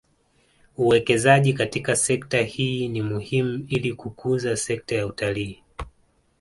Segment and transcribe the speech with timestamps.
[0.77, 5.63] Uwekezaji katika sekta hii ni muhimu ili kukuza sekta ya utalii